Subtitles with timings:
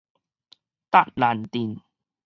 [0.89, 1.77] 卓蘭鎮